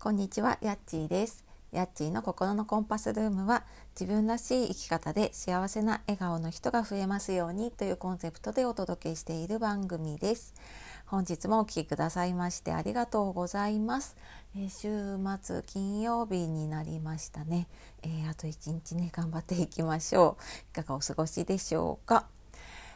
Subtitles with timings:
[0.00, 1.44] こんにちは、やっちーです。
[1.72, 3.64] やっちーの心のコンパスルームは
[3.98, 10.54] 自分らしい生き方で幸せな笑顔の人が増えますようにというコンセプトでお届けしている番組です。
[11.06, 14.16] 本日もお聴きくださいましてありがとうございます。
[14.56, 17.66] え週末金曜日になりましたね、
[18.04, 20.42] えーあと一日ね頑張っていきましょう。
[20.70, 22.37] いかがお過ごしでしょうか？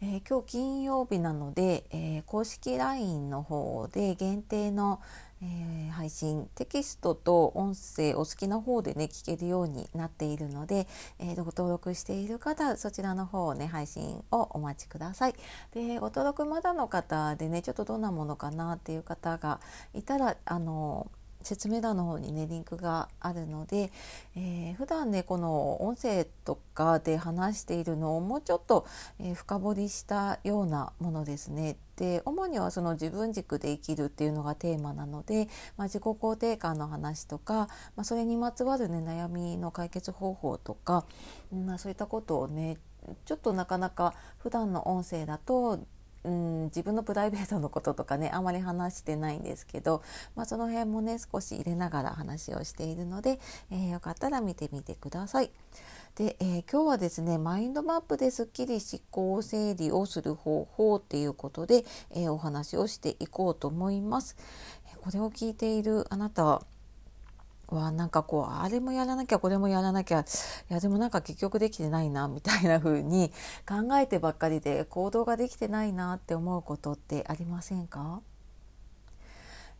[0.00, 5.00] えー今日金曜日なので、えー公式 LINE の方で限定の、
[5.42, 10.88] えー配信テキストと音声お好きな方でね聞けるようになっているので、
[11.18, 15.34] えーご登録している方そちらの方をね配信をお待ちください。
[15.72, 19.60] でご登録まだの方でねちょっとどんなものかなっていう方が
[19.94, 21.10] いたらあの
[21.44, 23.92] 説明欄の方にねリンクがあるので、
[24.36, 28.86] えー普段ねこの音声とかで話しているのをもうちょっと、
[29.20, 31.76] えー深掘りしたようなものですね。
[31.96, 41.06] で主にはその自分軸で生きるっていうのがテーマなので、まあ、自己肯定感の話とか、まあ、それにまつわるね悩みの解決方法とか、
[41.52, 42.78] まあ、そういったことをね
[43.24, 45.78] ちょっとなかなか普段の音声だと
[46.24, 50.02] うん、自分のプライベートのこととかねあまり話してないんですけど、
[50.34, 53.38] まあ、その辺もね少し入れながら話をしているので、
[53.70, 55.50] えーよかったら見てみてください。
[56.16, 64.36] で、えー今日はですねマインドマップですっきり思考整理をする方法っていうことで、えーお話をしていこうと思います。
[65.02, 66.62] これを聞いているあなた
[67.76, 70.24] はなんかこうあれもやらなきゃこれもやらなきゃい
[70.72, 73.30] やでもなんか結局できてないなみたいな風に
[73.68, 78.20] 考えてばっかりで行動ができてないなって思うことってありませんか？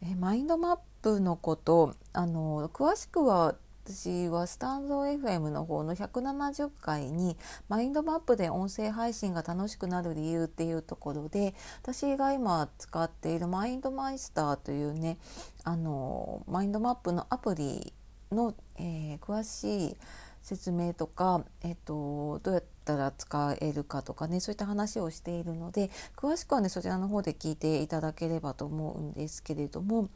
[0.03, 3.55] えマインドマップのことあの詳しくは
[3.87, 7.37] 私はスタンド FM の方の170回に
[7.69, 15.19] マインドマップで音声配信が楽しくなる理由っていうところで私が今使っているマインドマイスターというね
[15.65, 17.93] あのマインドマップのアプリ
[18.33, 19.97] の、えー詳しい
[20.45, 30.11] 説明とか、えっと、どうやったら使えるかとかねそういった話をしているので詳しくはねそちらの方で聞いていただければと思うんですけれども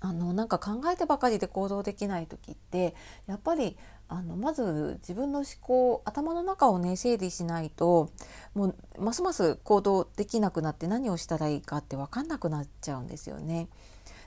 [0.00, 2.94] あのなんか考えてばかりで行動できない時って
[3.26, 3.76] やっぱり
[4.08, 8.10] あのまず自分の思考頭の中をね整理しないと
[8.54, 13.68] もうますます行動できなくなって何をしたらいいかって分かんなくなっちゃうんですよね。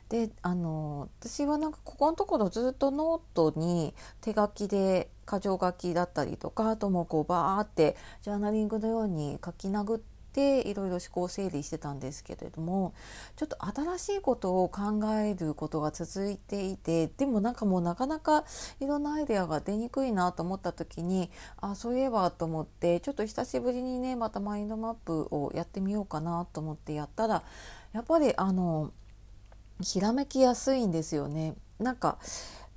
[0.10, 10.02] であの私はなんかここのところずっとノートに手書きで箇条書きだったりとかあともこうバーってジャーナリングのように書き殴っ
[10.34, 12.94] ていろいろ思考整理してたんですけれども
[13.36, 18.46] ちょっと新しいことを考えることが続いていてでもなんかもうなかなか
[18.80, 27.44] いろんなアイデアが出にくいなと思った時にあそういえばと思ってちょっと久しぶりにねまたマインドマップをやってみようかなと思ってやったら
[27.94, 28.92] やっぱりあの
[29.82, 31.56] ひらめきやすいんですよね。
[31.80, 32.20] なんか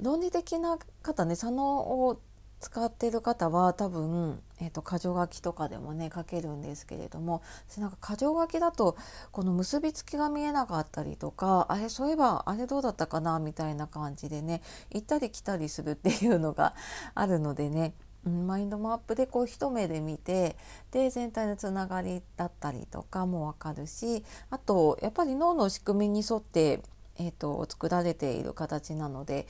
[0.01, 2.21] 論理的な方ね左脳を
[2.61, 7.43] 使ってる方は多分、えー、と箇条書きとかでもね書けるんですけれども
[7.77, 8.97] なんか箇条書きだと
[9.33, 16.75] この結びつきが見えなかったりとかあれそういえばあれどうだったかなみたいな感じでね行ったり来たりするっていうのが
[17.15, 17.95] あるのでね
[18.25, 20.57] マインドマップでこう一目で見て
[20.91, 26.81] で全体のつながりだったりとかも分かるしあとやっぱり脳の仕組みに沿って、
[27.19, 29.47] えー、と作られている形なので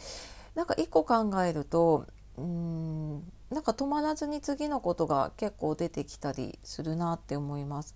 [0.56, 2.06] なんか一個考えると
[2.36, 7.94] うんなんか止まらずに次のことが結構出てきたりするなって思います。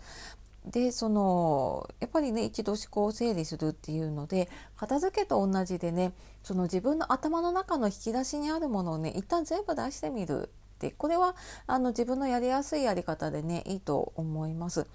[0.66, 6.12] でそのやっぱりね一度思考を整理するっていうので片付けと同じでね
[6.42, 10.48] その自分の頭の中の引き出しにあるものをね一旦全部出してみるっ
[10.78, 14.86] てこれはあの自分のやりやすいやり方でねいいと思います。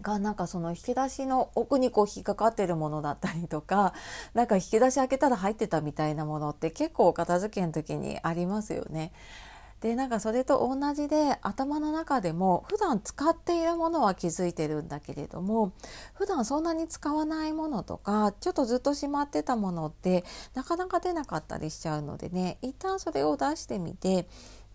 [0.00, 3.94] がなんかその引き出しの奥にこう引っかかってるものだったりとか
[4.34, 9.12] なんか引き出し開けたら入ってたみたいなものって結構片付けの時にありますよね。
[9.80, 15.72] でなんかそれと同じで頭の中でも普段使っているものは気づいてるんだけれども
[16.14, 20.24] 普段そんなに使わないものとかちょっとずっとしまってたものって
[20.54, 24.26] なかなか出なかったりしちゃうのでね一旦それを出してみて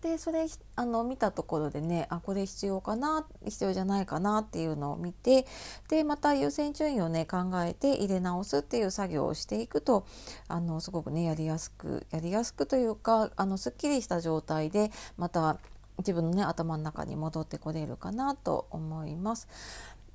[0.04, 0.46] でそれ
[0.76, 5.46] あの見たところでねあこれ必要かな必要じゃないかなっていうのを見て
[5.88, 10.04] でまた優先順位をね考えて入れ直すっていう作業をしていくと
[10.46, 15.58] あのすごくねやりやすくやりやすくというかあのすっきりした状態でまた
[15.96, 19.48] 自分のね頭の中に戻ってこれるかなと思います。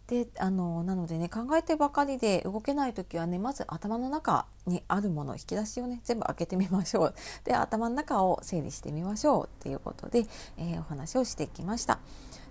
[0.09, 7.13] であのなのでね考えてばかりで動けない時はねまず頭の中にあるもの引き出しをね全部開けてみましょう
[7.45, 10.25] で頭の中を整理してみましょうっていうことで、
[10.57, 11.99] えーお話をしてきました。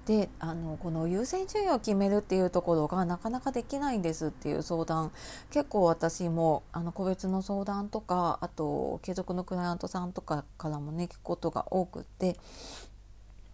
[0.06, 5.12] であのこの優先順位を決めるっていうところがなかなかできないんですっていう相談
[5.50, 12.38] 結構私もあの個別の相談とかあと継続のクライアントさんとかからもね聞くことが多くって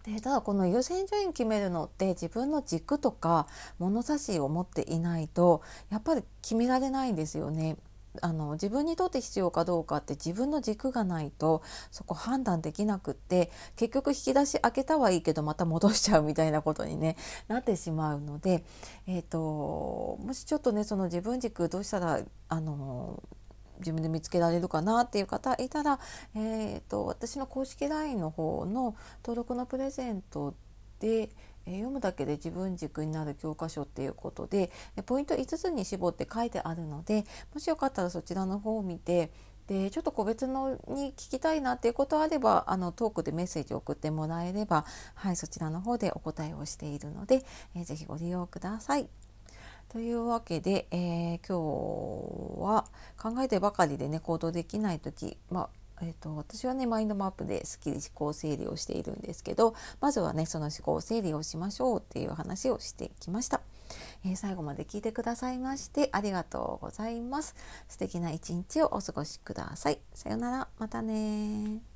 [0.05, 3.47] でただこの優先順位決めるのって自分の軸とか
[3.79, 7.77] 物差しを持っていないとやっぱり決められないんですよね。
[8.21, 11.61] あの自分にとって必要かどうかって自分の軸がないと
[11.91, 17.17] そこ判断できなくって結局引き出し開けたはいいけどまた戻しちゃうみたいなことに、ね、
[17.49, 18.63] なってしまうので、
[19.07, 23.21] えーと、もしちょっとねその自分軸どうしたらあの
[23.79, 25.99] 自分で見つけられるかなっていう方いたら、
[26.35, 30.53] えーと私の公式 LINE の方の登録のプレゼント
[30.99, 31.29] で、
[31.67, 34.69] え読むだけで自分軸になる教科書っていうことで
[35.05, 39.31] ポイント5つに絞って書いてあるのでもしよかったらそちらの方を見て
[39.67, 44.85] でちょっと個別のに聞きたいなっていうことあればあのトークでメッセージを送ってもらえれば、
[45.15, 47.43] はい、そちらの方でお答えをしているので、
[47.75, 49.24] えー、ぜご利用ください。
[49.95, 51.55] というわけで、えー、今
[52.57, 52.85] 日は
[53.17, 55.69] 考えてばかりでね行動できない時、ま
[56.01, 63.61] あえーと、私はねマインドマップですっきり思考整理をしているんですけどまずはねその思考整理をしましょうっていう話をしてきました、
[64.25, 67.55] えー、最後まで聞いてくださいましてありがとうございます。
[67.87, 69.99] 素敵な一日をお過ごしください。
[70.13, 70.67] さようなら。
[70.77, 71.94] またね